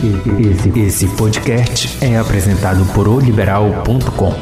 [0.00, 4.32] Esse, esse podcast é apresentado por oliberal.com.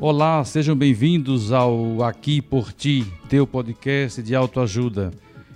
[0.00, 5.10] Olá, sejam bem-vindos ao Aqui por Ti, teu podcast de autoajuda.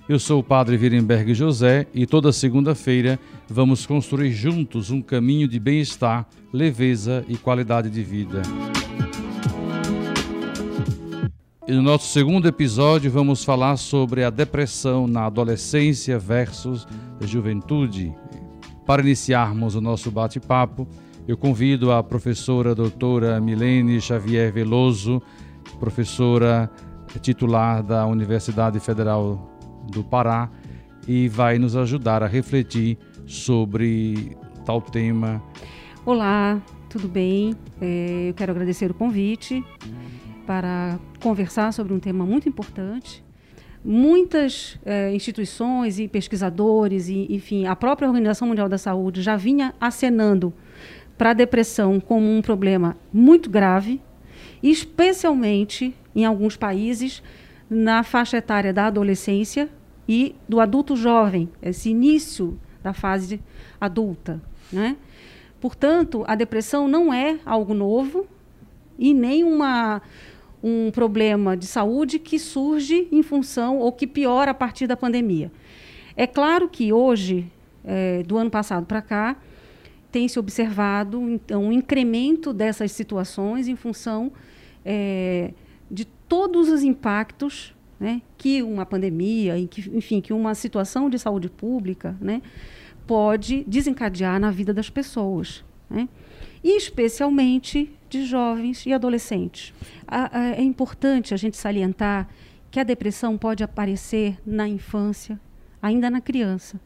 [0.09, 3.17] Eu sou o Padre Virenberg José e toda segunda-feira
[3.49, 8.43] vamos construir juntos um caminho de bem-estar, leveza e qualidade de vida.
[11.73, 16.87] E no nosso segundo episódio vamos falar sobre a depressão na adolescência versus
[17.23, 18.15] juventude.
[18.85, 20.87] Para iniciarmos o nosso bate-papo,
[21.27, 25.23] eu convido a professora doutora Milene Xavier Veloso,
[25.81, 26.71] professora
[27.23, 29.51] titular da Universidade Federal
[29.91, 30.51] do Pará,
[31.09, 34.37] e vai nos ajudar a refletir sobre
[34.67, 35.43] tal tema.
[36.05, 37.55] Olá, tudo bem?
[37.81, 39.65] É, eu quero agradecer o convite
[40.47, 43.25] para conversar sobre um tema muito importante.
[43.85, 49.75] Muitas eh, instituições e pesquisadores, e, enfim, a própria Organização Mundial da Saúde já vinha
[49.81, 50.53] acenando
[51.19, 54.01] para a depressão como um problema muito grave,
[54.63, 57.23] especialmente em alguns países
[57.69, 59.69] na faixa etária da adolescência
[60.09, 63.41] e do adulto jovem, esse início da fase
[63.81, 64.41] adulta.
[64.73, 64.97] Né?
[65.61, 68.27] Portanto, a depressão não é algo novo
[68.99, 70.03] e nem uma
[70.63, 75.51] um problema de saúde que surge em função ou que piora a partir da pandemia.
[76.17, 77.51] É claro que hoje,
[77.85, 79.37] é, do ano passado para cá,
[80.11, 84.31] tem se observado então, um incremento dessas situações em função
[84.85, 85.53] é,
[85.91, 92.17] de todos os impactos né, que uma pandemia, enfim, que uma situação de saúde pública
[92.21, 92.43] né,
[93.07, 95.65] pode desencadear na vida das pessoas.
[95.89, 96.09] Né?
[96.63, 99.73] E especialmente de jovens e adolescentes.
[100.55, 102.29] É importante a gente salientar
[102.71, 105.41] que a depressão pode aparecer na infância,
[105.81, 106.79] ainda na criança.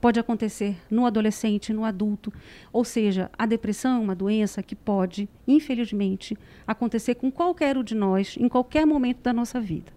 [0.00, 2.32] Pode acontecer no adolescente, no adulto.
[2.72, 7.94] Ou seja, a depressão é uma doença que pode, infelizmente, acontecer com qualquer um de
[7.94, 9.92] nós, em qualquer momento da nossa vida.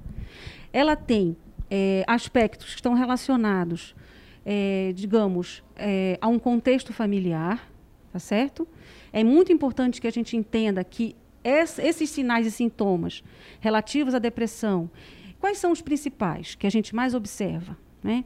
[0.73, 1.37] Ela tem
[1.71, 3.95] é, aspectos que estão relacionados,
[4.45, 7.67] é, digamos, é, a um contexto familiar,
[8.11, 8.67] tá certo?
[9.15, 13.23] É muito importante que a gente entenda que esses sinais e sintomas
[13.61, 14.91] relativos à depressão,
[15.39, 17.77] quais são os principais que a gente mais observa?
[18.03, 18.25] Né?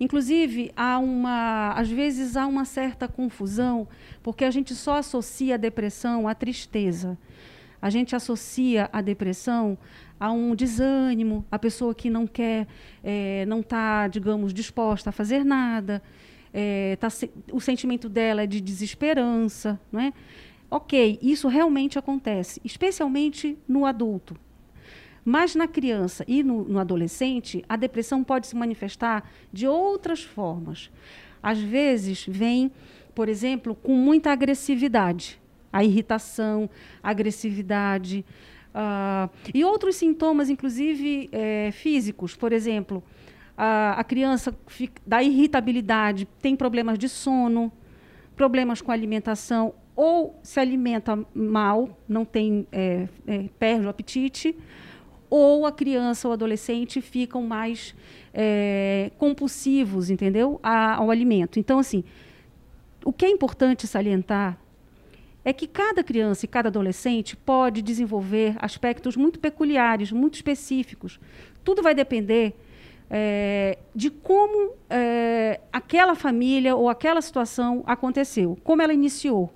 [0.00, 3.86] Inclusive, há uma, às vezes há uma certa confusão,
[4.20, 7.16] porque a gente só associa a depressão à tristeza.
[7.80, 9.78] A gente associa a depressão
[10.18, 12.66] a um desânimo, a pessoa que não quer,
[13.04, 16.02] é, não está, digamos, disposta a fazer nada,
[16.52, 17.08] é, tá,
[17.52, 20.12] o sentimento dela é de desesperança, não é?
[20.70, 24.36] Ok, isso realmente acontece, especialmente no adulto.
[25.24, 30.90] Mas na criança e no, no adolescente, a depressão pode se manifestar de outras formas.
[31.42, 32.70] Às vezes vem,
[33.14, 35.40] por exemplo, com muita agressividade,
[35.72, 36.70] a irritação,
[37.02, 38.24] a agressividade,
[38.74, 43.02] uh, e outros sintomas, inclusive é, físicos, por exemplo,
[43.56, 47.72] a, a criança fica, da irritabilidade, tem problemas de sono,
[48.36, 54.54] problemas com alimentação, ou se alimenta mal, não tem, é, é, perde o apetite,
[55.30, 57.94] ou a criança ou adolescente ficam mais
[58.32, 61.58] é, compulsivos, entendeu, a, ao alimento.
[61.58, 62.04] Então, assim,
[63.04, 64.58] o que é importante salientar
[65.44, 71.18] é que cada criança e cada adolescente pode desenvolver aspectos muito peculiares, muito específicos.
[71.64, 72.54] Tudo vai depender
[73.10, 79.52] é, de como é, aquela família ou aquela situação aconteceu, como ela iniciou.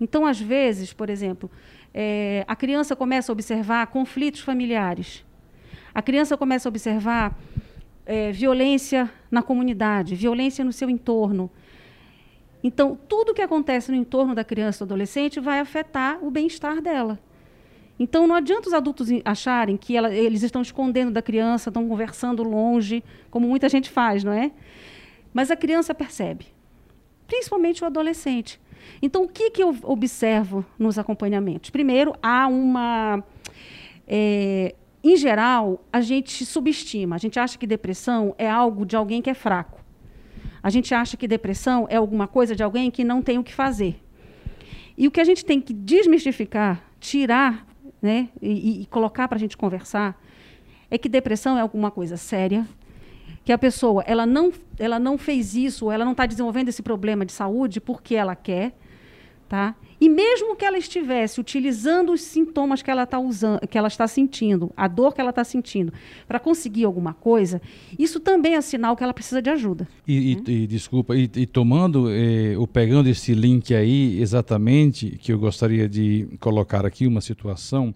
[0.00, 1.50] Então, às vezes, por exemplo,
[1.92, 5.24] é, a criança começa a observar conflitos familiares,
[5.92, 7.36] a criança começa a observar
[8.06, 11.50] é, violência na comunidade, violência no seu entorno.
[12.62, 17.18] Então, tudo que acontece no entorno da criança ou adolescente vai afetar o bem-estar dela.
[17.98, 22.42] Então, não adianta os adultos acharem que ela, eles estão escondendo da criança, estão conversando
[22.42, 24.52] longe, como muita gente faz, não é?
[25.34, 26.46] Mas a criança percebe,
[27.26, 28.60] principalmente o adolescente.
[29.02, 31.70] Então, o que, que eu observo nos acompanhamentos?
[31.70, 33.22] Primeiro, há uma.
[34.06, 39.20] É, em geral, a gente subestima, a gente acha que depressão é algo de alguém
[39.20, 39.84] que é fraco.
[40.62, 43.52] A gente acha que depressão é alguma coisa de alguém que não tem o que
[43.52, 44.00] fazer.
[44.96, 47.67] E o que a gente tem que desmistificar, tirar
[48.00, 50.20] né, e, e colocar para a gente conversar,
[50.90, 52.66] é que depressão é alguma coisa séria,
[53.44, 57.24] que a pessoa ela não, ela não fez isso, ela não está desenvolvendo esse problema
[57.24, 58.74] de saúde porque ela quer,
[59.48, 59.74] tá?
[60.00, 64.06] E mesmo que ela estivesse utilizando os sintomas que ela, tá usando, que ela está
[64.06, 65.92] sentindo, a dor que ela está sentindo,
[66.26, 67.60] para conseguir alguma coisa,
[67.98, 69.88] isso também é sinal que ela precisa de ajuda.
[70.06, 75.32] E, e, e desculpa, e, e tomando, eh, ou pegando esse link aí, exatamente, que
[75.32, 77.94] eu gostaria de colocar aqui uma situação,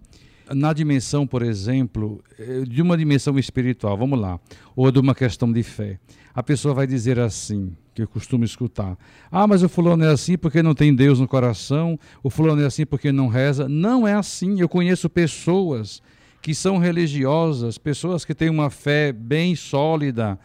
[0.54, 4.38] na dimensão, por exemplo, eh, de uma dimensão espiritual, vamos lá,
[4.74, 5.98] ou de uma questão de fé.
[6.34, 8.96] A pessoa vai dizer assim, que eu costumo escutar:
[9.30, 12.66] Ah, mas o fulano é assim porque não tem Deus no coração, o fulano é
[12.66, 13.68] assim porque não reza.
[13.68, 14.60] Não é assim.
[14.60, 16.02] Eu conheço pessoas
[16.40, 20.38] que são religiosas, pessoas que têm uma fé bem sólida,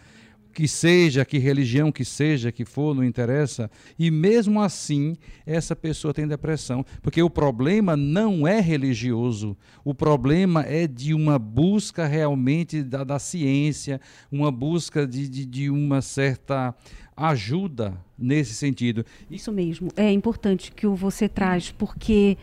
[0.57, 3.69] que seja, que religião que seja, que for, não interessa,
[3.99, 5.15] e mesmo assim
[5.45, 9.55] essa pessoa tem depressão, porque o problema não é religioso,
[9.85, 14.01] o problema é de uma busca realmente da, da ciência,
[14.31, 16.73] uma busca de, de, de uma certa
[17.15, 19.05] ajuda nesse sentido.
[19.29, 22.35] Isso mesmo, é importante que você traz, porque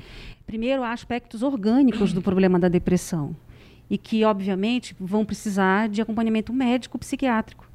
[0.46, 3.34] primeiro há aspectos orgânicos do problema da depressão
[3.90, 7.73] e que obviamente vão precisar de acompanhamento médico psiquiátrico.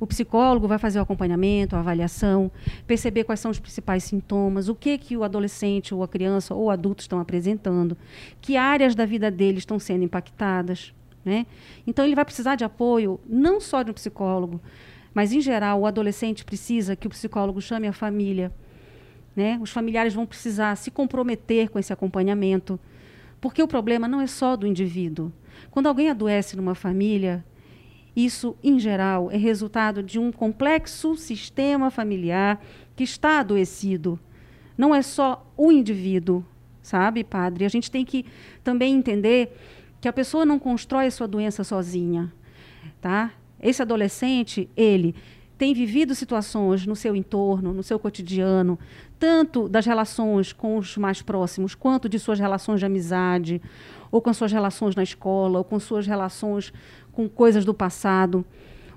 [0.00, 2.50] O psicólogo vai fazer o acompanhamento, a avaliação,
[2.86, 6.66] perceber quais são os principais sintomas, o que que o adolescente ou a criança ou
[6.66, 7.96] o adulto estão apresentando,
[8.40, 11.46] que áreas da vida dele estão sendo impactadas, né?
[11.86, 14.60] Então ele vai precisar de apoio não só de um psicólogo,
[15.12, 18.52] mas em geral o adolescente precisa que o psicólogo chame a família,
[19.34, 19.58] né?
[19.60, 22.78] Os familiares vão precisar se comprometer com esse acompanhamento,
[23.40, 25.32] porque o problema não é só do indivíduo.
[25.70, 27.44] Quando alguém adoece numa família,
[28.24, 32.60] isso, em geral, é resultado de um complexo sistema familiar
[32.96, 34.18] que está adoecido.
[34.76, 36.44] Não é só o indivíduo,
[36.82, 37.64] sabe, padre?
[37.64, 38.26] A gente tem que
[38.64, 39.56] também entender
[40.00, 42.32] que a pessoa não constrói a sua doença sozinha,
[43.00, 43.30] tá?
[43.60, 45.14] Esse adolescente, ele
[45.56, 48.78] tem vivido situações no seu entorno, no seu cotidiano,
[49.18, 53.60] tanto das relações com os mais próximos, quanto de suas relações de amizade,
[54.10, 56.72] ou com suas relações na escola, ou com suas relações
[57.18, 58.44] com coisas do passado.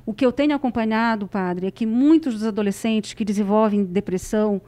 [0.06, 4.62] O que eu tenho acompanhado, padre, é que muitos dos adolescentes que desenvolvem depressão,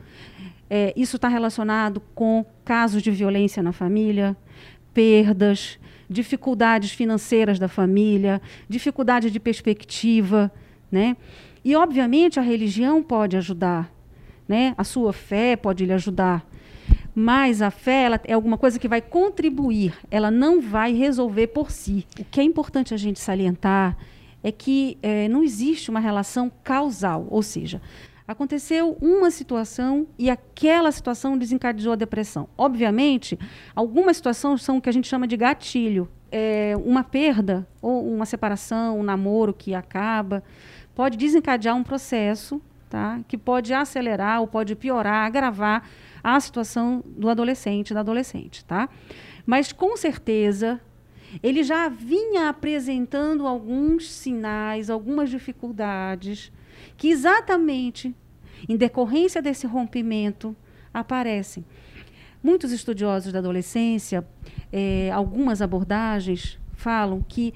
[0.67, 4.35] é, isso está relacionado com casos de violência na família,
[4.91, 5.77] perdas,
[6.09, 10.51] dificuldades financeiras da família, dificuldade de perspectiva,
[10.91, 11.15] né?
[11.63, 13.94] E obviamente a religião pode ajudar,
[14.47, 14.73] né?
[14.75, 16.44] A sua fé pode lhe ajudar,
[17.15, 21.71] mas a fé ela é alguma coisa que vai contribuir, ela não vai resolver por
[21.71, 22.06] si.
[22.19, 23.98] O que é importante a gente salientar
[24.44, 27.81] é que é, não existe uma relação causal, ou seja,
[28.27, 32.48] aconteceu uma situação e aquela situação desencadeou a depressão.
[32.57, 33.38] Obviamente,
[33.75, 36.10] algumas situações são o que a gente chama de gatilho.
[36.36, 40.44] É, uma perda ou uma separação, um namoro que acaba,
[40.95, 45.88] pode desencadear um processo tá, que pode acelerar ou pode piorar, agravar
[46.24, 48.90] a situação do adolescente, da adolescente, tá?
[49.46, 50.80] Mas com certeza
[51.42, 56.52] ele já vinha apresentando alguns sinais, algumas dificuldades
[56.96, 58.16] que exatamente
[58.70, 60.56] em decorrência desse rompimento
[60.94, 61.66] aparecem.
[62.42, 64.25] Muitos estudiosos da adolescência,
[64.72, 67.54] eh, algumas abordagens falam que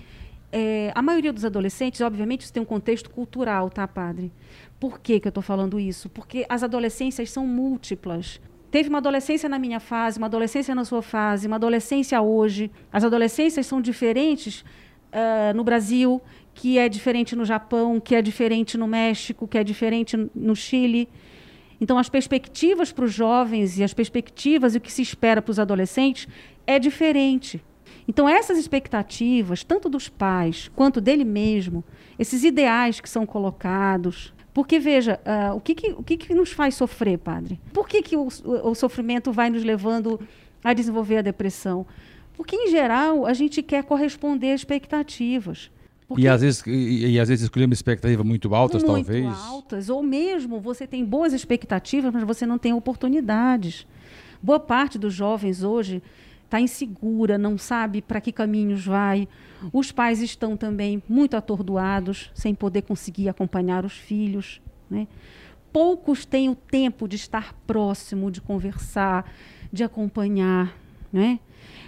[0.51, 4.31] eh, a maioria dos adolescentes, obviamente, isso tem um contexto cultural, tá, padre?
[4.79, 6.09] Por que, que eu estou falando isso?
[6.09, 11.01] Porque as adolescências são múltiplas teve uma adolescência na minha fase, uma adolescência na sua
[11.01, 12.71] fase, uma adolescência hoje.
[12.91, 16.21] As adolescências são diferentes uh, no Brasil,
[16.53, 21.07] que é diferente no Japão, que é diferente no México, que é diferente no Chile.
[21.79, 25.51] Então, as perspectivas para os jovens e as perspectivas e o que se espera para
[25.51, 26.27] os adolescentes
[26.65, 27.63] é diferente.
[28.07, 31.83] Então, essas expectativas, tanto dos pais quanto dele mesmo,
[32.17, 36.51] esses ideais que são colocados, porque, veja, uh, o, que, que, o que, que nos
[36.51, 37.59] faz sofrer, padre?
[37.71, 40.19] Por que, que o, o, o sofrimento vai nos levando
[40.63, 41.85] a desenvolver a depressão?
[42.35, 45.69] Porque, em geral, a gente quer corresponder às expectativas.
[46.07, 49.25] Porque e às vezes e, e às vezes escolhemos expectativas muito altas, muito talvez.
[49.25, 53.85] Muito altas, ou mesmo você tem boas expectativas, mas você não tem oportunidades.
[54.41, 56.01] Boa parte dos jovens hoje
[56.47, 59.27] está insegura, não sabe para que caminhos vai.
[59.73, 64.61] Os pais estão também muito atordoados, sem poder conseguir acompanhar os filhos.
[64.89, 65.07] Né?
[65.71, 69.29] Poucos têm o tempo de estar próximo, de conversar,
[69.71, 70.73] de acompanhar.
[71.11, 71.39] Né?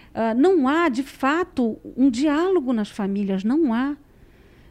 [0.09, 3.95] Uh, não há, de fato, um diálogo nas famílias, não há.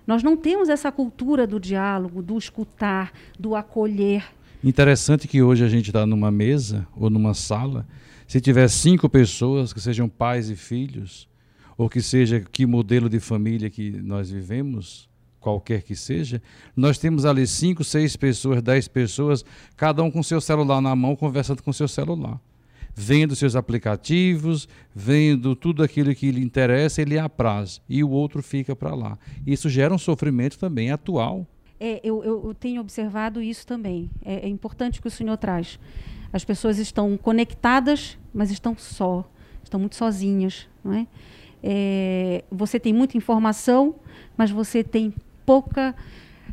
[0.07, 4.25] Nós não temos essa cultura do diálogo, do escutar, do acolher.
[4.63, 7.87] Interessante que hoje a gente está numa mesa ou numa sala,
[8.29, 11.27] se tiver cinco pessoas que sejam pais e filhos,
[11.79, 15.09] ou que seja que modelo de família que nós vivemos,
[15.41, 16.43] qualquer que seja,
[16.77, 19.43] nós temos ali cinco, seis pessoas, dez pessoas,
[19.79, 22.39] cada um com seu celular na mão, conversando com seu celular.
[23.01, 28.75] vendo seus aplicativos, vendo tudo aquilo que lhe interessa, ele apraz e o outro fica
[28.75, 29.17] para lá.
[29.47, 31.47] Isso gera um sofrimento também atual.
[31.79, 34.11] É, eu, eu, tenho observado isso também.
[34.25, 35.79] É, é importante que o senhor traz.
[36.33, 39.29] As pessoas estão conectadas, mas estão só,
[39.63, 41.07] estão muito sozinhas, não é?
[41.63, 43.95] é você tem muita informação,
[44.37, 45.15] mas você tem
[45.47, 45.95] pouca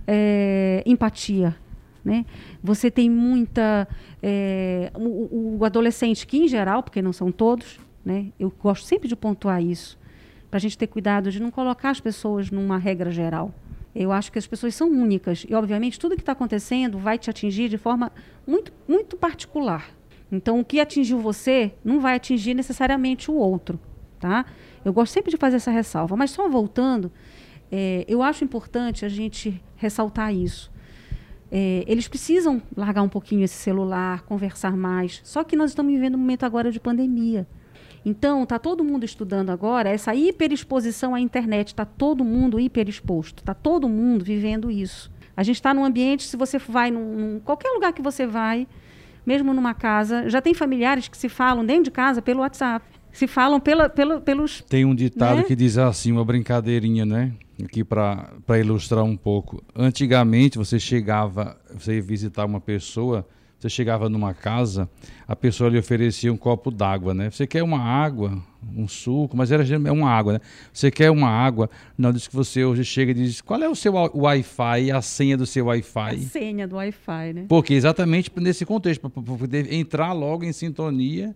[0.07, 1.55] é, empatia,
[2.03, 2.25] né?
[2.63, 3.87] Você tem muita.
[4.21, 8.27] É, o, o, adolescente, que em geral, porque não são todos, né?
[8.39, 9.97] eu gosto sempre de pontuar isso,
[10.49, 13.53] para a gente ter cuidado de não colocar as pessoas numa regra geral.
[13.95, 17.29] Eu acho que as pessoas são únicas e, obviamente, tudo que está acontecendo vai te
[17.29, 18.11] atingir de forma
[18.45, 19.89] muito, muito particular.
[20.29, 23.79] Então, o que atingiu você não vai atingir necessariamente o outro,
[24.19, 24.45] tá?
[24.83, 26.17] Eu gosto sempre de fazer essa ressalva.
[26.17, 27.09] Mas só voltando,
[27.71, 30.69] é, eu acho importante a gente ressaltar isso.
[31.49, 35.21] É, eles precisam largar um pouquinho esse celular, conversar mais.
[35.23, 37.47] Só que nós estamos vivendo um momento agora de pandemia.
[38.05, 43.55] Então, está todo mundo estudando agora essa hiperexposição à internet, está todo mundo hiperexposto, está
[43.55, 45.11] todo mundo vivendo isso.
[45.35, 48.67] A gente está num ambiente, se você vai num, num, qualquer lugar que você vai,
[49.25, 53.27] mesmo numa casa, já tem familiares que se falam dentro de casa pelo WhatsApp, se
[53.27, 54.61] falam pela, pelos.
[54.69, 55.43] Tem um ditado né?
[55.43, 57.31] que diz assim, uma brincadeirinha, né?
[57.63, 59.63] Aqui para ilustrar um pouco.
[59.73, 63.25] Antigamente você chegava, você ia visitar uma pessoa,
[63.65, 64.87] você chegava numa casa,
[65.27, 67.31] a pessoa lhe oferecia um copo d'água, né?
[67.31, 68.39] Você quer uma água,
[68.75, 70.39] um suco, mas era é uma água, né?
[70.71, 71.69] Você quer uma água?
[71.97, 75.35] Não, diz que você hoje chega e diz qual é o seu Wi-Fi, a senha
[75.35, 76.15] do seu Wi-Fi.
[76.15, 77.45] A senha do Wi-Fi, né?
[77.47, 81.35] Porque exatamente nesse contexto, para poder entrar logo em sintonia.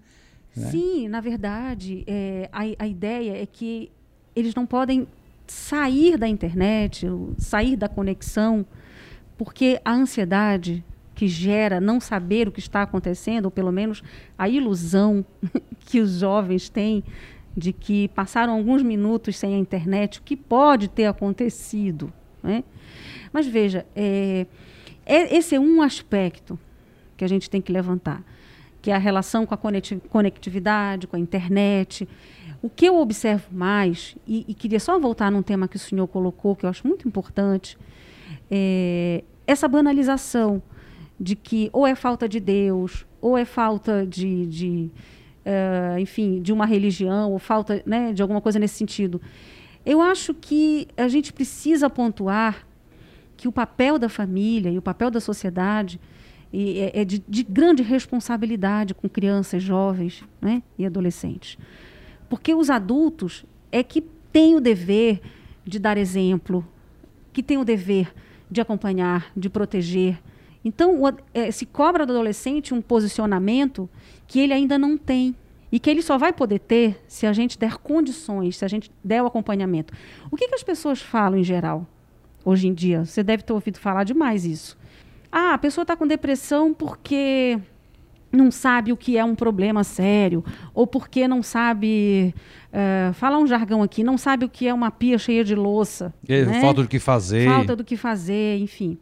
[0.56, 0.70] Né?
[0.70, 3.92] Sim, na verdade, é, a, a ideia é que
[4.36, 5.08] eles não podem
[5.48, 7.08] sair da internet,
[7.40, 8.64] sair da conexão,
[9.36, 10.84] porque a ansiedade
[11.20, 14.02] que gera não saber o que está acontecendo, ou pelo menos
[14.38, 15.26] a ilusão
[15.82, 17.04] que os jovens têm
[17.58, 22.10] de que passaram alguns minutos sem a internet, o que pode ter acontecido.
[22.42, 22.64] Né?
[23.34, 24.48] Mas veja, é,
[25.06, 26.58] é, esse é um aspecto
[27.18, 28.24] que a gente tem que levantar,
[28.82, 29.60] que é a relação com a
[30.10, 32.08] conectividade, com a internet.
[32.62, 36.08] O que eu observo mais, e, e queria só voltar num tema que o senhor
[36.08, 37.78] colocou, que eu acho muito importante,
[38.50, 40.64] é essa banalização
[41.20, 44.92] de que ou é falta de Deus, ou é falta de, de
[45.46, 49.22] uh, enfim, de uma religião, ou falta né, de alguma coisa nesse sentido.
[49.86, 52.68] Eu acho que a gente precisa pontuar
[53.36, 56.00] que o papel da família e o papel da sociedade
[56.54, 61.58] é, é de, de, grande responsabilidade com crianças, jovens né, e adolescentes.
[62.28, 65.22] Porque os adultos é que têm o dever
[65.66, 66.68] de dar exemplo,
[67.32, 68.14] que têm o dever
[68.50, 70.20] de acompanhar, de proteger,
[70.64, 73.90] então, o, é, se cobra do adolescente um posicionamento
[74.28, 75.36] que ele ainda não tem.
[75.72, 78.92] E que ele só vai poder ter se a gente der condições, se a gente
[79.04, 79.94] der o acompanhamento.
[80.32, 81.86] O que, que as pessoas falam em geral,
[82.44, 83.06] hoje em dia?
[83.06, 84.76] Você deve ter ouvido falar demais isso.
[85.32, 87.60] Ah, a pessoa está com depressão porque
[88.32, 92.34] não sabe o que é um problema sério, ou porque não sabe.
[92.70, 96.14] Uh, falar um jargão aqui, não sabe o que é uma pia cheia de louça.
[96.28, 96.62] É, né?
[96.62, 97.48] Falta do que fazer.
[97.48, 98.98] Falta do que fazer, enfim.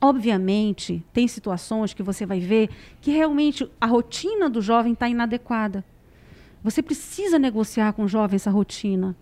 [0.00, 5.84] Obviamente, tem situações que você vai ver que realmente a rotina do jovem está inadequada.
[6.62, 9.14] Você precisa negociar com o jovem essa rotina.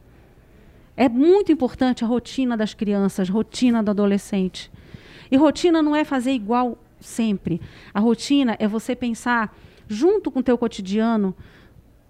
[0.97, 4.71] É muito importante a rotina das crianças, rotina do adolescente.
[5.31, 7.61] E rotina não é fazer igual sempre.
[7.93, 9.57] A rotina é você pensar
[9.89, 11.35] junto com o teu cotidiano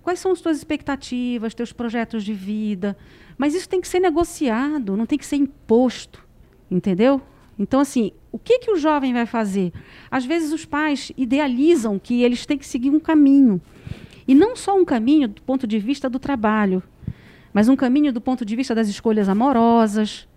[0.02, 2.96] quais são as tuas expectativas, teus projetos de vida.
[3.36, 6.26] Mas isso tem que ser negociado, não tem que ser imposto.
[6.70, 7.20] Entendeu?
[7.58, 9.72] Então, assim, o que, que o jovem vai fazer?
[10.10, 13.60] Às vezes os pais idealizam que eles têm que seguir um caminho.
[14.26, 16.82] E não só um caminho do ponto de vista do trabalho,
[17.52, 20.28] mas um caminho do ponto de vista das escolhas amorosas,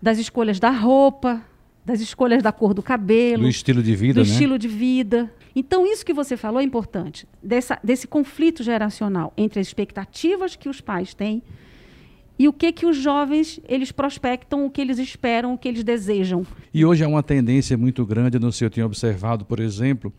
[0.00, 1.40] das escolhas da roupa,
[1.84, 4.32] das escolhas da cor do cabelo, do estilo de vida, do né?
[4.32, 5.32] estilo de vida.
[5.54, 10.68] Então isso que você falou é importante, dessa, desse conflito geracional entre as expectativas que
[10.68, 11.42] os pais têm
[12.42, 15.84] e o que que os jovens eles prospectam, o que eles esperam, o que eles
[15.84, 16.44] desejam.
[16.74, 20.12] E hoje há uma tendência muito grande, não sei, eu tenho observado, por exemplo,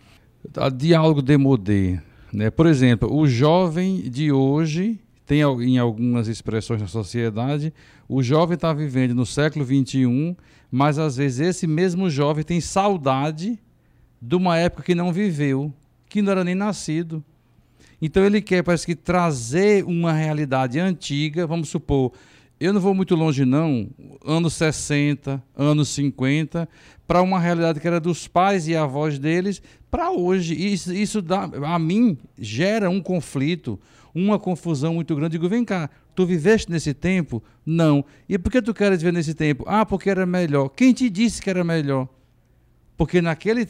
[0.56, 2.02] a diálogo demodé,
[2.32, 2.50] né?
[2.50, 7.74] Por exemplo, o jovem de hoje tem em algumas expressões na sociedade,
[8.08, 10.34] o jovem está vivendo no século 21,
[10.72, 13.60] mas às vezes esse mesmo jovem tem saudade
[14.22, 15.74] de uma época que não viveu,
[16.08, 17.22] que não era nem nascido.
[18.06, 22.12] Então ele quer, parece que, trazer uma realidade antiga, vamos supor,
[22.60, 23.90] eu não vou muito longe, não,
[24.26, 26.68] anos 60, anos 50,
[27.08, 30.54] para uma realidade que era dos pais e avós deles, para hoje.
[30.54, 33.80] Isso, isso dá, a mim gera um conflito,
[34.14, 35.38] uma confusão muito grande.
[35.38, 37.42] Digo, vem cá, tu viveste nesse tempo?
[37.66, 38.04] Não.
[38.28, 39.64] E por que tu queres viver nesse tempo?
[39.66, 40.68] Ah, porque era melhor.
[40.68, 42.10] Quem te disse que era melhor?
[42.96, 43.68] Porque naquele,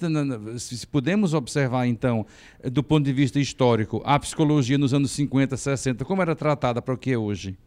[0.60, 2.25] se podemos observar então,
[2.63, 6.94] do ponto de vista histórico, a psicologia nos anos 50, 60, como era tratada para
[6.94, 7.58] o que é hoje?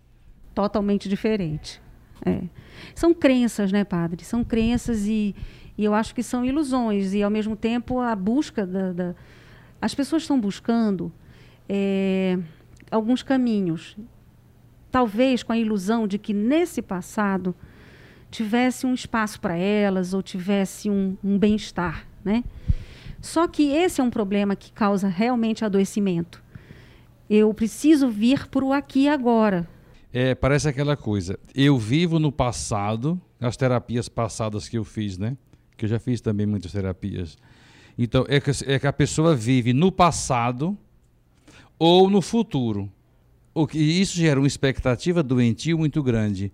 [0.56, 1.82] totalmente diferente.
[2.25, 2.40] É.
[2.94, 4.25] São crenças, né, padre?
[4.25, 5.36] São crenças e,
[5.76, 7.12] e eu acho que são ilusões.
[7.12, 8.92] E, ao mesmo tempo, a busca da.
[8.92, 9.14] da...
[9.80, 11.12] As pessoas estão buscando
[11.68, 12.38] é,
[12.90, 13.98] alguns caminhos.
[14.90, 17.54] Talvez com a ilusão de que nesse passado
[18.36, 22.44] tivesse um espaço para elas ou tivesse um, um bem-estar, né?
[23.18, 26.42] Só que esse é um problema que causa realmente adoecimento.
[27.30, 29.66] Eu preciso vir para o aqui e agora.
[30.12, 31.38] É, parece aquela coisa.
[31.54, 35.34] Eu vivo no passado, as terapias passadas que eu fiz, né?
[35.74, 37.38] Que eu já fiz também muitas terapias.
[37.98, 40.76] Então, é que, é que a pessoa vive no passado
[41.78, 42.92] ou no futuro.
[43.54, 46.52] O que isso gera uma expectativa doentio muito grande.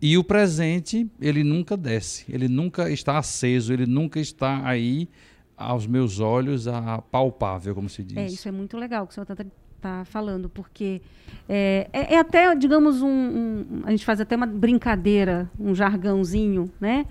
[0.00, 5.08] E o presente, ele nunca desce, ele nunca está aceso, ele nunca está aí
[5.56, 8.16] aos meus olhos, a palpável, como se diz.
[8.16, 9.44] É, isso é muito legal que o senhor está
[9.80, 11.02] tá falando, porque
[11.48, 16.70] é, é, é até, digamos, um, um, A gente faz até uma brincadeira, um jargãozinho,
[16.80, 17.06] né?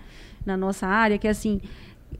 [0.45, 1.59] Na nossa área, que é assim: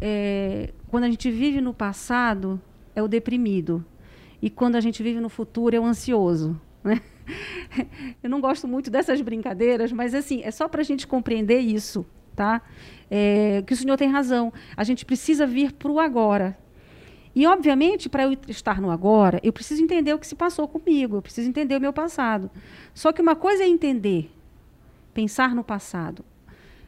[0.01, 2.59] é, quando a gente vive no passado,
[2.93, 3.85] é o deprimido.
[4.41, 6.59] E quando a gente vive no futuro, é o ansioso.
[6.83, 7.01] Né?
[8.23, 12.05] Eu não gosto muito dessas brincadeiras, mas assim, é só para a gente compreender isso,
[12.35, 12.61] tá?
[13.09, 14.51] É, que o senhor tem razão.
[14.75, 16.57] A gente precisa vir para o agora.
[17.35, 21.17] E, obviamente, para eu estar no agora, eu preciso entender o que se passou comigo,
[21.17, 22.49] eu preciso entender o meu passado.
[22.95, 24.31] Só que uma coisa é entender,
[25.13, 26.25] pensar no passado,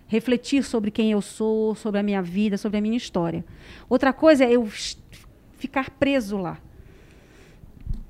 [0.07, 3.45] refletir sobre quem eu sou, sobre a minha vida, sobre a minha história.
[3.87, 4.67] Outra coisa é eu
[5.59, 6.57] ficar preso lá.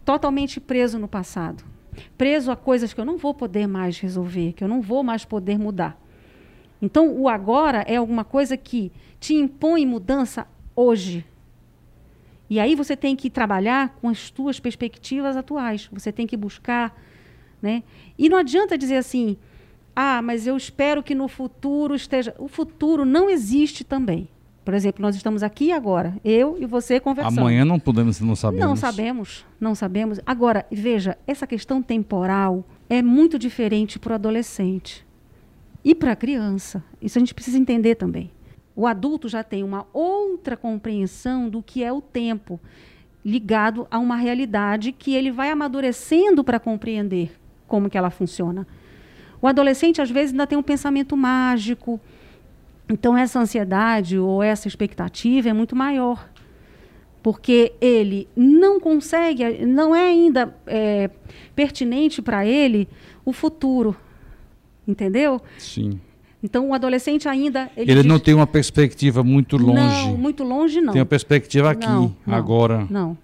[0.06, 1.69] Totalmente preso no passado.
[2.18, 5.26] Preso a coisas que eu não vou poder mais resolver, que eu não vou mais
[5.26, 6.00] poder mudar.
[6.82, 11.26] Então, o agora é alguma coisa que te impõe mudança hoje,
[12.50, 15.88] e aí você tem que trabalhar com as suas perspectivas atuais.
[15.92, 17.00] Você tem que buscar,
[17.62, 17.84] né?
[18.18, 19.38] E não adianta dizer assim:
[19.96, 22.34] "Ah, mas eu espero que no futuro esteja".
[22.40, 24.28] O futuro não existe também.
[24.70, 27.40] Por exemplo, nós estamos aqui agora, eu e você conversando.
[27.40, 28.64] Amanhã não podemos, não sabemos.
[28.64, 30.20] Não sabemos, não sabemos.
[30.24, 35.04] Agora, veja, essa questão temporal é muito diferente para o adolescente
[35.84, 36.84] e para a criança.
[37.02, 38.30] Isso a gente precisa entender também.
[38.76, 42.60] O adulto já tem uma outra compreensão do que é o tempo,
[43.26, 47.32] ligado a uma realidade que ele vai amadurecendo para compreender
[47.68, 48.68] como que ela funciona.
[49.42, 52.00] O adolescente às vezes ainda tem um pensamento mágico,
[52.90, 56.28] então essa ansiedade ou essa expectativa é muito maior,
[57.22, 61.10] porque ele não consegue, não é ainda é,
[61.56, 62.88] pertinente para ele
[63.24, 63.96] o futuro,
[64.88, 65.42] entendeu?
[65.58, 66.00] Sim.
[66.42, 67.70] Então, o adolescente ainda.
[67.76, 68.06] Ele, ele diz...
[68.06, 70.08] não tem uma perspectiva muito longe.
[70.08, 70.94] Não, muito longe não.
[70.94, 72.88] Tem uma perspectiva aqui, não, não, agora.
[72.90, 73.18] Não.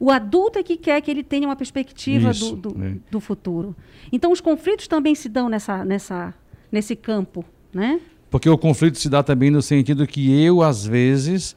[0.00, 2.96] O adulto é que quer que ele tenha uma perspectiva Isso, do, do, é.
[3.10, 3.76] do, futuro.
[4.10, 6.34] Então, os conflitos também se dão nessa, nessa,
[6.72, 8.00] nesse campo, né?
[8.32, 11.54] Porque o conflito se dá também no sentido que eu, às vezes,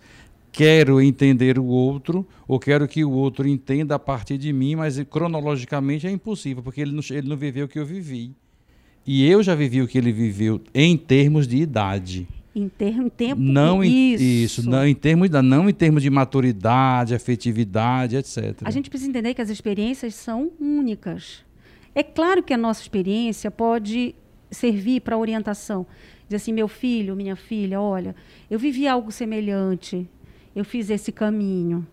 [0.51, 5.01] quero entender o outro, ou quero que o outro entenda a partir de mim, mas
[5.03, 8.35] cronologicamente é impossível, porque ele não, ele não viveu o que eu vivi.
[9.07, 12.27] E eu já vivi o que ele viveu em termos de idade.
[12.53, 14.23] Em, ter, em tempo não em, isso.
[14.61, 18.53] isso não em termos de, não em termos de maturidade, afetividade, etc.
[18.65, 21.37] A gente precisa entender que as experiências são únicas.
[21.93, 24.13] É claro que a nossa experiência pode
[24.55, 25.85] servir para orientação.
[26.23, 28.15] Dizer assim, meu filho, minha filha, olha,
[28.49, 30.09] eu vivi algo semelhante,
[30.55, 31.85] eu fiz esse caminho.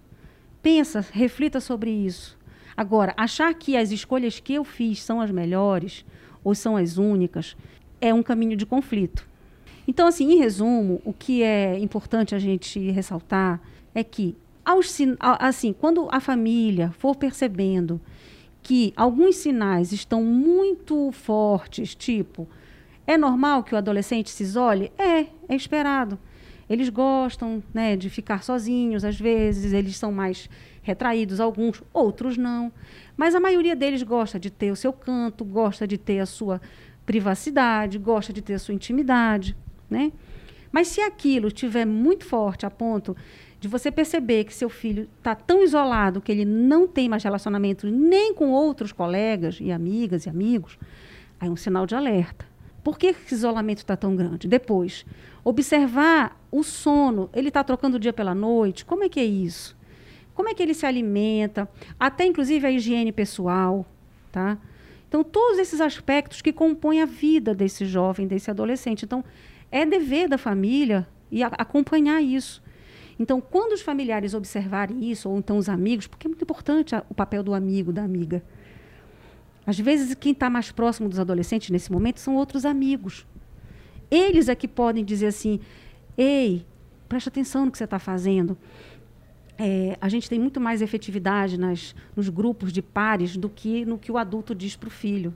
[0.62, 2.38] Pensa, reflita sobre isso.
[2.75, 6.05] Agora, achar que as escolhas que eu fiz são as melhores,
[6.42, 7.57] ou são as únicas,
[8.01, 9.29] é um caminho de conflito.
[9.87, 13.61] Então, assim, em resumo, o que é importante a gente ressaltar
[13.94, 14.37] é que,
[15.38, 18.01] assim, quando a família for percebendo
[18.62, 22.48] que alguns sinais estão muito fortes, tipo,
[23.07, 24.92] é normal que o adolescente se isole?
[24.96, 26.18] É, é esperado.
[26.70, 30.48] Eles gostam né, de ficar sozinhos, às vezes, eles são mais
[30.83, 32.72] retraídos, alguns, outros não.
[33.16, 36.61] Mas a maioria deles gosta de ter o seu canto, gosta de ter a sua
[37.05, 39.57] privacidade, gosta de ter a sua intimidade,
[39.90, 40.12] né?
[40.70, 43.14] Mas se aquilo estiver muito forte a ponto
[43.62, 47.87] de você perceber que seu filho está tão isolado que ele não tem mais relacionamento
[47.87, 50.77] nem com outros colegas e amigas e amigos,
[51.38, 52.44] aí é um sinal de alerta.
[52.83, 54.48] Por que esse isolamento está tão grande?
[54.48, 55.07] Depois,
[55.44, 57.31] observar o sono.
[57.33, 58.85] Ele está trocando o dia pela noite?
[58.85, 59.77] Como é que é isso?
[60.35, 61.68] Como é que ele se alimenta?
[62.01, 63.87] Até, inclusive, a higiene pessoal.
[64.33, 64.59] Tá?
[65.07, 69.05] Então, todos esses aspectos que compõem a vida desse jovem, desse adolescente.
[69.05, 69.25] Então,
[69.70, 72.61] é dever da família e acompanhar isso.
[73.22, 77.04] Então, quando os familiares observarem isso, ou então os amigos, porque é muito importante a,
[77.08, 78.42] o papel do amigo, da amiga.
[79.64, 83.24] Às vezes, quem está mais próximo dos adolescentes nesse momento são outros amigos.
[84.11, 85.61] Eles é que podem dizer assim:
[86.18, 86.66] ei,
[87.08, 88.58] preste atenção no que você está fazendo.
[89.56, 93.98] É, a gente tem muito mais efetividade nas, nos grupos de pares do que no
[93.98, 95.32] que o adulto diz para o filho.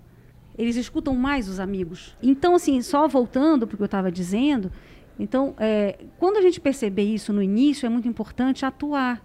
[0.59, 2.16] Eles escutam mais os amigos.
[2.20, 4.72] Então, assim, só voltando para o que eu estava dizendo,
[5.18, 9.24] então, é, quando a gente perceber isso no início, é muito importante atuar,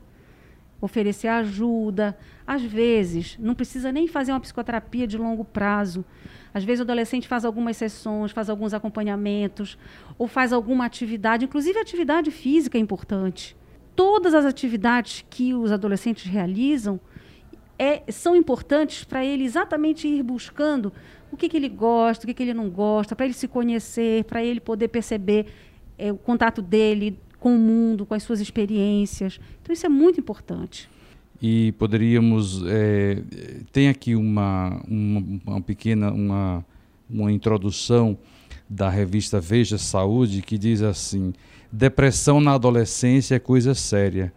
[0.79, 2.17] oferecer ajuda.
[2.47, 6.05] Às vezes, não precisa nem fazer uma psicoterapia de longo prazo.
[6.53, 9.77] Às vezes, o adolescente faz algumas sessões, faz alguns acompanhamentos,
[10.17, 13.55] ou faz alguma atividade, inclusive atividade física é importante.
[13.95, 16.99] Todas as atividades que os adolescentes realizam
[17.77, 20.93] é, são importantes para ele exatamente ir buscando
[21.31, 24.23] o que, que ele gosta, o que, que ele não gosta, para ele se conhecer,
[24.25, 25.47] para ele poder perceber
[26.01, 29.39] é, o contato dele com o mundo, com as suas experiências.
[29.61, 30.89] Então, isso é muito importante.
[31.39, 32.63] E poderíamos.
[32.67, 33.21] É,
[33.71, 36.65] tem aqui uma, uma, uma, pequena uma,
[37.09, 38.17] uma introdução
[38.69, 41.33] da revista Veja Saúde que diz assim:
[41.71, 44.33] depressão na adolescência é coisa séria.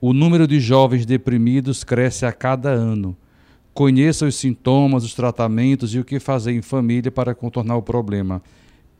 [0.00, 3.16] O número de jovens deprimidos cresce a cada ano.
[3.72, 8.42] Conheça os sintomas, os tratamentos e o que fazer em família para contornar o problema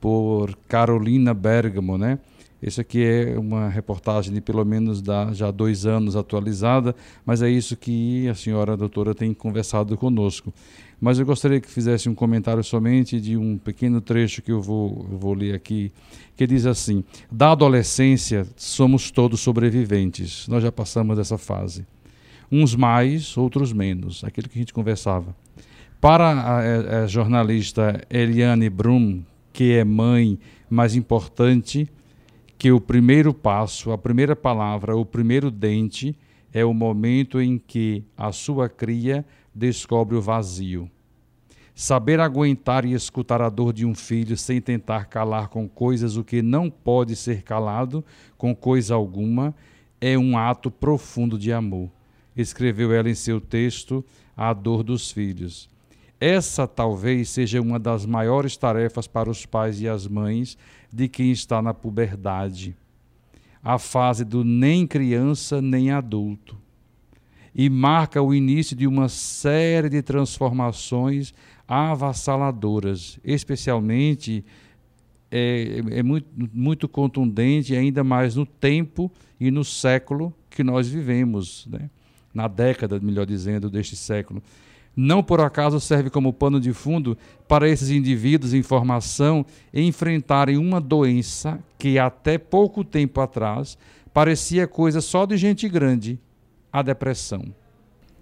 [0.01, 2.19] por Carolina Bergamo, né?
[2.63, 7.49] Esse aqui é uma reportagem de pelo menos da, já dois anos atualizada, mas é
[7.49, 10.53] isso que a senhora a doutora tem conversado conosco.
[11.01, 15.07] Mas eu gostaria que fizesse um comentário somente de um pequeno trecho que eu vou,
[15.11, 15.91] eu vou ler aqui,
[16.37, 21.87] que diz assim: Da adolescência somos todos sobreviventes, nós já passamos dessa fase.
[22.53, 25.35] Uns mais, outros menos, aquilo que a gente conversava.
[25.99, 31.89] Para a, a, jornalista Eliane Brum, que é mãe, mais importante
[32.59, 36.15] que o primeiro passo, a primeira palavra, o primeiro dente
[36.53, 40.91] é o momento em que a sua cria descobre o vazio.
[41.75, 46.25] Saber aguentar e escutar a dor de um filho sem tentar calar com coisas o
[46.25, 48.05] que não pode ser calado
[48.37, 49.55] com coisa alguma
[49.99, 51.91] é um ato profundo de amor.
[52.37, 54.05] Escreveu ela em seu texto
[54.37, 55.70] A Dor dos Filhos.
[56.21, 60.59] Essa talvez seja uma das maiores tarefas para os pais e as mães
[60.93, 62.77] de quem está na puberdade,
[63.63, 66.59] a fase do nem criança nem adulto,
[67.55, 71.33] e marca o início de uma série de transformações
[71.67, 74.45] avassaladoras, especialmente
[75.31, 81.67] é, é muito, muito contundente, ainda mais no tempo e no século que nós vivemos,
[81.71, 81.89] né?
[82.35, 84.43] na década, melhor dizendo, deste século
[84.97, 87.17] não por acaso serve como pano de fundo
[87.49, 93.79] para esses indivíduos em formação enfrentarem uma doença que até pouco tempo atrás
[94.13, 96.19] parecia coisa só de gente grande,
[96.73, 97.45] a depressão.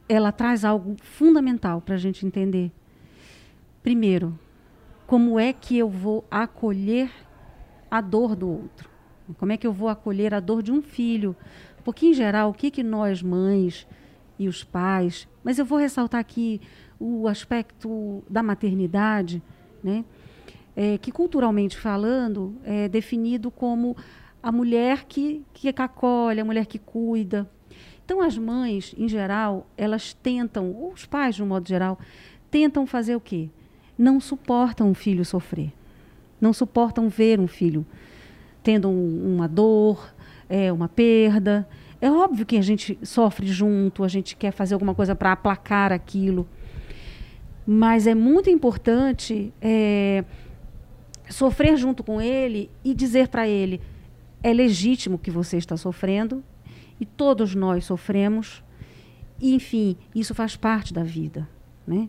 [0.08, 2.70] Ela traz algo fundamental para a gente entender.
[3.82, 4.38] Primeiro,
[5.06, 7.10] como é que eu vou acolher
[7.90, 8.88] a dor do outro?
[9.36, 11.36] Como é que eu vou acolher a dor de um filho?
[11.84, 13.86] Porque, em geral, o que, que nós, mães,
[14.38, 15.28] e os pais.
[15.42, 16.60] Mas eu vou ressaltar aqui
[16.98, 19.42] o aspecto da maternidade,
[19.82, 20.04] né?
[20.76, 23.96] É, que culturalmente falando é definido como
[24.42, 27.50] a mulher que, que acolhe, a mulher que cuida.
[28.04, 31.98] Então, as mães, em geral, elas tentam, ou os pais, de um modo geral,
[32.50, 33.50] tentam fazer o quê?
[33.98, 35.72] Não suportam um filho sofrer.
[36.40, 37.84] Não suportam ver um filho
[38.62, 40.14] tendo um, uma dor,
[40.48, 41.68] é, uma perda.
[42.00, 45.92] É óbvio que a gente sofre junto, a gente quer fazer alguma coisa para aplacar
[45.92, 46.48] aquilo.
[47.66, 50.24] Mas é muito importante é,
[51.28, 53.80] sofrer junto com ele e dizer para ele:
[54.42, 56.42] é legítimo que você está sofrendo
[57.00, 58.62] e todos nós sofremos.
[59.40, 61.48] E, enfim, isso faz parte da vida.
[61.86, 62.08] Né?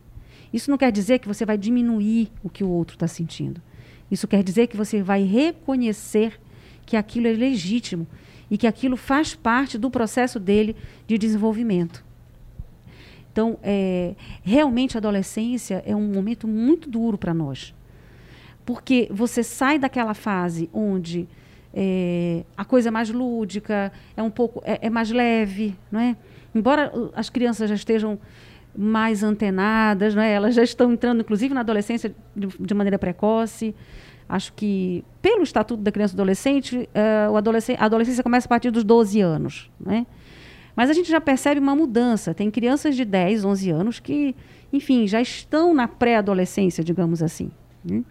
[0.54, 3.62] Isso não quer dizer que você vai diminuir o que o outro está sentindo.
[4.10, 6.39] Isso quer dizer que você vai reconhecer
[6.86, 8.08] que aquilo é legítimo
[8.50, 10.76] e que aquilo faz parte do processo dele
[11.08, 12.04] de desenvolvimento.
[13.32, 17.74] Então, é, realmente a adolescência é um momento muito duro para nós.
[18.66, 21.28] Porque você sai daquela fase onde
[21.74, 26.16] é, a coisa é mais lúdica, é um pouco é, é mais leve, não é?
[26.54, 28.20] Embora as crianças já estejam
[28.76, 30.32] mais antenadas, né?
[30.32, 33.76] elas já estão entrando, inclusive, na adolescência de, de maneira precoce.
[34.30, 38.50] Acho que, pelo Estatuto da Criança e Adolescente, uh, o adolescente, a adolescência começa a
[38.50, 39.72] partir dos 12 anos.
[39.80, 40.06] Né?
[40.76, 42.32] Mas a gente já percebe uma mudança.
[42.32, 44.36] Tem crianças de 10, 11 anos que,
[44.72, 47.50] enfim, já estão na pré-adolescência, digamos assim.
[47.84, 48.04] Né?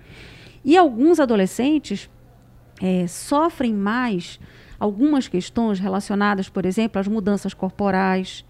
[0.64, 2.10] E alguns adolescentes
[2.82, 4.40] é, sofrem mais
[4.78, 8.44] algumas questões relacionadas, por exemplo, às mudanças corporais,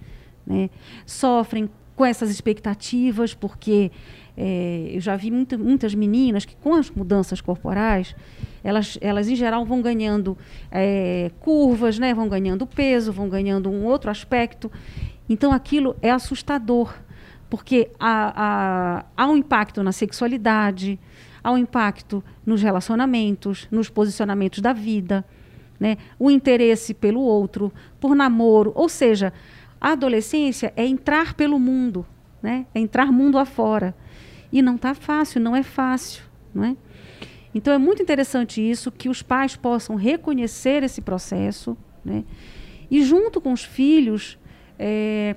[0.46, 0.70] né?
[1.04, 3.90] sofrem com essas expectativas, porque
[4.37, 8.14] é, eu já vi muita, muitas meninas que, com as mudanças corporais,
[8.62, 10.38] elas, elas em geral vão ganhando
[10.70, 12.14] é, curvas, né?
[12.14, 14.70] vão ganhando peso, vão ganhando um outro aspecto.
[15.28, 16.94] Então, aquilo é assustador,
[17.50, 21.00] porque há, há, há um impacto na sexualidade,
[21.42, 25.24] há um impacto nos relacionamentos, nos posicionamentos da vida,
[25.80, 25.96] né?
[26.16, 29.32] o interesse pelo outro, por namoro, ou seja,
[29.80, 32.06] a adolescência é entrar pelo mundo,
[32.42, 32.66] né?
[32.74, 33.94] é entrar mundo afora.
[34.50, 36.22] E não está fácil, não é fácil.
[36.54, 36.76] Não é?
[37.54, 42.24] Então é muito interessante isso, que os pais possam reconhecer esse processo né?
[42.90, 44.38] e, junto com os filhos,
[44.78, 45.36] é,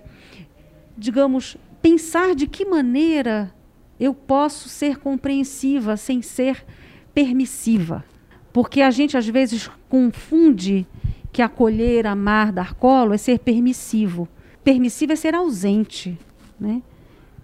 [0.98, 3.54] digamos, pensar de que maneira
[4.00, 6.66] eu posso ser compreensiva sem ser
[7.14, 8.04] permissiva.
[8.52, 10.86] Porque a gente às vezes confunde
[11.32, 14.28] que acolher, amar, dar colo é ser permissivo.
[14.64, 16.18] Permissivo é ser ausente.
[16.60, 16.82] Né?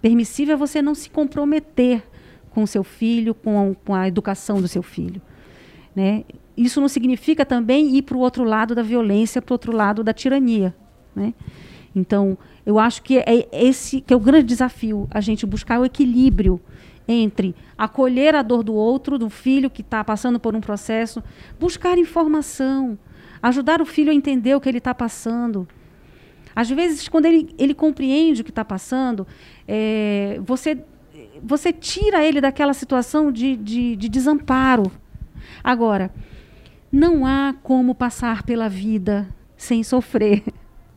[0.00, 2.02] Permissivo é você não se comprometer
[2.50, 5.20] com o seu filho, com a, com a educação do seu filho.
[5.94, 6.24] Né?
[6.56, 10.04] Isso não significa também ir para o outro lado da violência, para o outro lado
[10.04, 10.74] da tirania.
[11.14, 11.32] Né?
[11.94, 15.84] Então, eu acho que é esse que é o grande desafio, a gente buscar o
[15.84, 16.60] equilíbrio
[17.08, 21.22] entre acolher a dor do outro, do filho que está passando por um processo,
[21.58, 22.98] buscar informação,
[23.42, 25.68] ajudar o filho a entender o que ele está passando.
[26.54, 29.26] Às vezes, quando ele, ele compreende o que está passando,
[29.66, 30.78] é, você,
[31.42, 34.90] você tira ele daquela situação de, de, de desamparo.
[35.62, 36.12] Agora,
[36.90, 40.42] não há como passar pela vida sem sofrer.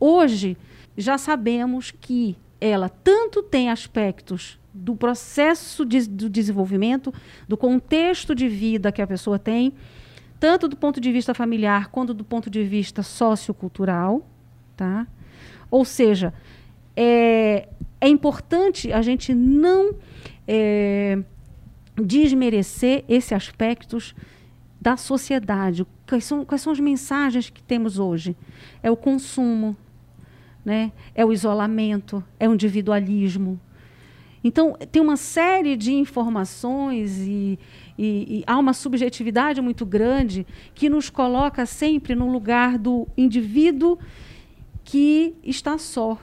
[0.00, 0.56] Hoje,
[0.96, 7.12] já sabemos que ela tanto tem aspectos do processo de, do desenvolvimento,
[7.46, 9.74] do contexto de vida que a pessoa tem,
[10.42, 14.26] tanto do ponto de vista familiar quanto do ponto de vista sociocultural,
[14.76, 15.06] tá?
[15.70, 16.34] Ou seja,
[16.96, 17.68] é,
[18.00, 19.94] é importante a gente não
[20.48, 21.22] é,
[21.94, 24.16] desmerecer esses aspectos
[24.80, 25.86] da sociedade.
[26.08, 28.36] Quais são, quais são as mensagens que temos hoje?
[28.82, 29.76] É o consumo,
[30.64, 30.90] né?
[31.14, 33.60] é o isolamento, é o individualismo.
[34.42, 37.60] Então, tem uma série de informações e,
[37.98, 43.98] e, e, há uma subjetividade muito grande que nos coloca sempre no lugar do indivíduo
[44.84, 46.18] que está só.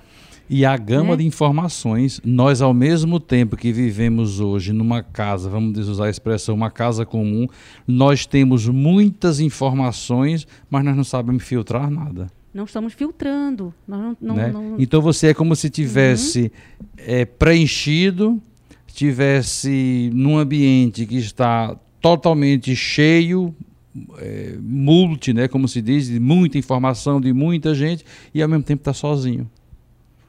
[0.50, 1.18] E a gama né?
[1.18, 6.56] de informações, nós ao mesmo tempo que vivemos hoje numa casa, vamos usar a expressão,
[6.56, 7.46] uma casa comum,
[7.88, 12.28] nós temos muitas informações, mas nós não sabemos filtrar nada.
[12.52, 13.72] Não estamos filtrando.
[13.88, 14.52] Não, não, né?
[14.52, 14.76] não...
[14.80, 16.52] Então você é como se tivesse
[16.82, 16.88] uhum.
[16.98, 18.42] é, preenchido
[19.00, 23.56] estivesse num ambiente que está totalmente cheio,
[24.18, 28.64] é, multi, né, como se diz, de muita informação de muita gente, e ao mesmo
[28.64, 29.50] tempo está sozinho.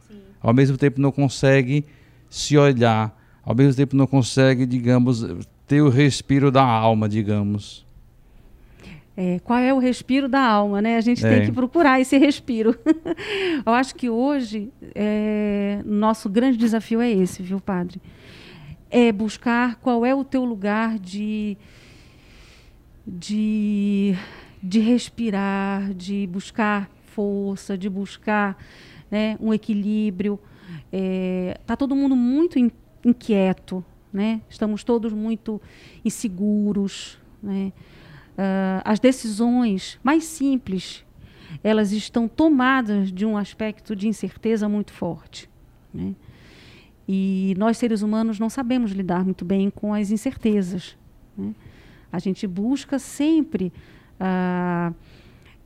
[0.09, 0.19] Sim.
[0.41, 1.85] Ao mesmo tempo não consegue
[2.29, 5.27] se olhar, ao mesmo tempo não consegue, digamos,
[5.67, 7.85] ter o respiro da alma, digamos.
[9.17, 10.97] É, qual é o respiro da alma, né?
[10.97, 11.29] A gente é.
[11.29, 12.79] tem que procurar esse respiro.
[13.67, 18.01] Eu acho que hoje é, nosso grande desafio é esse, viu, padre?
[18.91, 21.57] É buscar qual é o teu lugar de,
[23.07, 24.15] de,
[24.63, 28.57] de respirar, de buscar força, de buscar
[29.11, 30.39] né, um equilíbrio.
[30.93, 32.71] Está é, todo mundo muito in,
[33.05, 34.41] inquieto, né?
[34.49, 35.63] estamos todos muito
[36.05, 37.19] inseguros.
[37.43, 37.73] Né?
[38.33, 41.05] Uh, as decisões mais simples
[41.63, 45.49] elas estão tomadas de um aspecto de incerteza muito forte.
[45.93, 46.15] Né?
[47.13, 50.97] E nós, seres humanos, não sabemos lidar muito bem com as incertezas.
[51.37, 51.53] Né?
[52.13, 53.73] A gente busca sempre
[54.21, 54.93] a,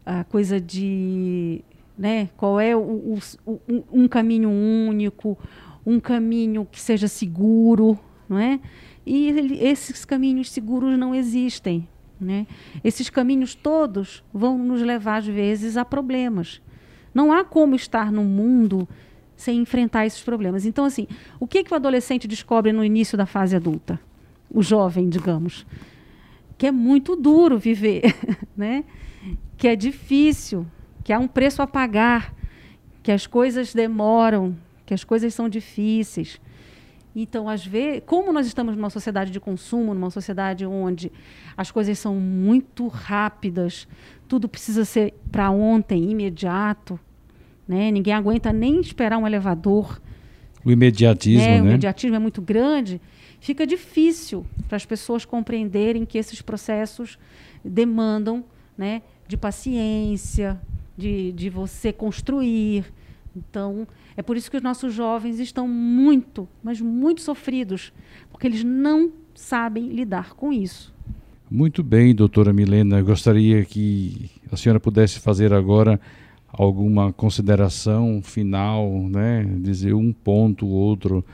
[0.07, 1.63] a coisa de
[1.99, 3.61] né, qual é o, o, o,
[3.93, 5.37] um caminho único,
[5.85, 8.59] um caminho que seja seguro, não é?
[9.05, 11.87] E ele, esses caminhos seguros não existem.
[12.19, 12.47] Né?
[12.83, 16.63] Esses caminhos todos vão nos levar, às vezes, a problemas.
[17.13, 18.89] Não há como estar no mundo
[19.37, 20.65] sem enfrentar esses problemas.
[20.65, 21.07] Então, assim,
[21.41, 23.99] o que, que o adolescente descobre no início da fase adulta?
[24.51, 25.67] O jovem, digamos.
[26.57, 28.03] Que é muito duro viver,
[28.57, 28.85] né?
[29.57, 30.67] que é difícil,
[31.03, 32.35] que há um preço a pagar,
[33.03, 36.41] que as coisas demoram, que as coisas são difíceis.
[37.15, 41.13] Então, às vezes, como nós estamos numa sociedade de consumo, numa sociedade onde
[41.57, 43.87] as coisas são muito rápidas,
[44.27, 46.99] tudo precisa ser para ontem, imediato,
[47.67, 47.91] né?
[47.91, 50.01] Ninguém aguenta nem esperar um elevador.
[50.65, 51.57] O imediatismo, né?
[51.57, 51.63] né?
[51.63, 53.01] O imediatismo é muito grande.
[53.41, 57.19] Fica difícil para as pessoas compreenderem que esses processos
[57.65, 58.45] demandam,
[58.77, 60.61] né, de paciência,
[60.97, 62.85] de, de você construir.
[63.37, 67.93] Então, é por isso que os nossos jovens estão muito, mas muito sofridos,
[68.31, 70.95] porque eles não sabem lidar com isso.
[71.51, 72.99] Muito bem, doutora Milena.
[72.99, 76.01] Eu gostaria que a senhora pudesse fazer agora
[76.57, 79.45] alguma consideração final, né?
[79.61, 81.25] dizer um ponto, outro.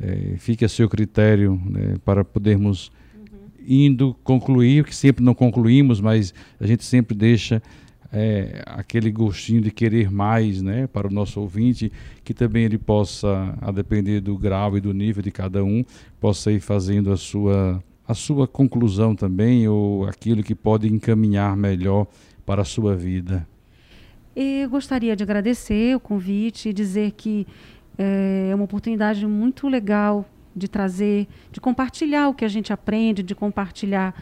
[0.00, 1.96] É, fique a seu critério né?
[2.04, 2.92] para podermos
[3.66, 7.62] indo concluir, que sempre não concluímos, mas a gente sempre deixa
[8.12, 11.92] é, aquele gostinho de querer mais né, para o nosso ouvinte,
[12.24, 15.84] que também ele possa, a depender do grau e do nível de cada um,
[16.20, 22.06] possa ir fazendo a sua, a sua conclusão também, ou aquilo que pode encaminhar melhor
[22.46, 23.46] para a sua vida.
[24.40, 27.44] Eu gostaria de agradecer o convite e dizer que
[27.98, 30.24] é, é uma oportunidade muito legal
[30.54, 34.14] de trazer, de compartilhar o que a gente aprende, de compartilhar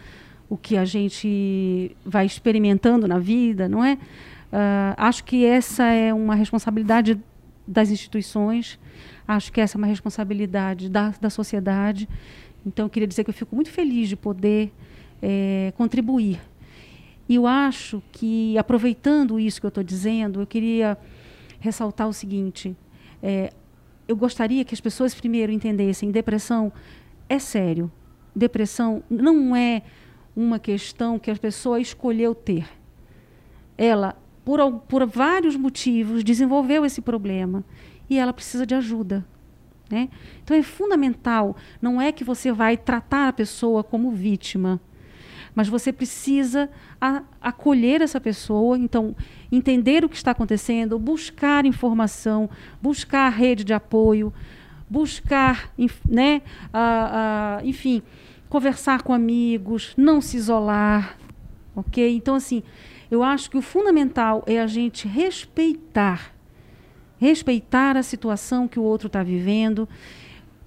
[0.49, 3.93] o que a gente vai experimentando na vida, não é?
[3.95, 7.21] Uh, acho que essa é uma responsabilidade
[7.69, 8.79] das instituições,
[9.29, 12.09] acho que essa é uma responsabilidade da, da sociedade.
[12.65, 14.73] Então, eu queria dizer que eu fico muito feliz de poder
[15.21, 16.41] é, contribuir.
[17.29, 20.97] E eu acho que, aproveitando isso que eu estou dizendo, eu queria
[21.59, 22.77] ressaltar o seguinte:
[23.23, 23.53] é,
[24.07, 26.73] eu gostaria que as pessoas primeiro entendessem depressão
[27.29, 27.91] é sério.
[28.35, 29.83] Depressão não é
[30.35, 32.69] uma questão que a pessoa escolheu ter.
[33.77, 37.65] Ela, por, por vários motivos, desenvolveu esse problema
[38.09, 39.27] e ela precisa de ajuda.
[39.91, 40.09] Né?
[40.43, 44.81] Então é fundamental, não é que você vai tratar a pessoa como vítima,
[45.57, 46.69] mas você precisa
[47.01, 49.17] a, acolher essa pessoa, então
[49.51, 54.31] entender o que está acontecendo, buscar informação, buscar rede de apoio,
[54.89, 55.73] buscar,
[56.07, 56.43] né,
[57.65, 58.03] enfim,
[58.51, 61.19] conversar com amigos, não se isolar,
[61.75, 62.15] ok?
[62.15, 62.63] Então, assim,
[63.11, 66.35] eu acho que o fundamental é a gente respeitar,
[67.19, 69.89] respeitar a situação que o outro está vivendo,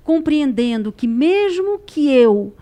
[0.04, 2.56] compreendendo que mesmo que eu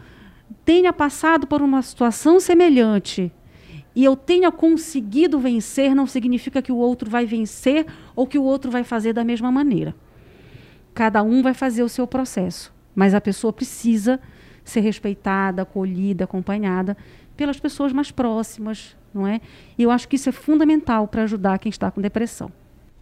[0.68, 3.32] tenha passado por uma situação semelhante
[3.96, 8.44] e eu tenha conseguido vencer, não significa que o outro vai vencer ou que o
[8.44, 9.96] outro vai fazer da mesma maneira.
[10.94, 14.20] Cada um vai fazer o seu processo, mas a pessoa precisa
[14.62, 16.98] ser respeitada, acolhida, acompanhada
[17.38, 19.40] pelas pessoas mais próximas, não é?
[19.78, 22.52] E eu acho que isso é fundamental para ajudar quem está com depressão.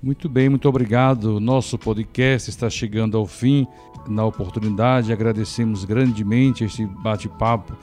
[0.04, 1.40] Muito bem, muito obrigado.
[1.40, 3.66] Nosso podcast está chegando ao fim.
[4.08, 7.74] Na oportunidade, agradecemos grandemente este bate-papo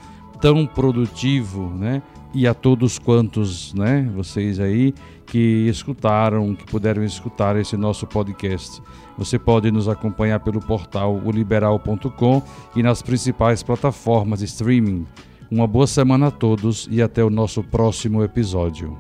[0.40, 2.02] tão produtivo, né?
[2.34, 4.94] E a todos quantos, né, vocês aí
[5.26, 8.82] que escutaram, que puderam escutar esse nosso podcast.
[9.16, 12.42] Você pode nos acompanhar pelo portal oliberal.com
[12.74, 15.06] e nas principais plataformas de streaming.
[15.50, 18.96] Uma boa semana a todos e até o nosso próximo episódio.